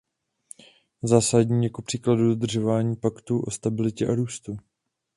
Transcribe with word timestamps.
Zásadní 1.03 1.63
je 1.63 1.69
kupříkladu 1.69 2.27
dodržování 2.29 2.95
Paktu 2.95 3.39
o 3.41 3.51
stabilitě 3.51 4.07
a 4.07 4.15
růstu. 4.15 4.57